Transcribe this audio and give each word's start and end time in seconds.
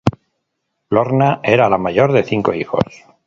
Lorna 0.89 1.41
era 1.43 1.69
la 1.69 1.77
mayor 1.77 2.11
de 2.11 2.23
cinco 2.23 2.55
hijos. 2.55 3.05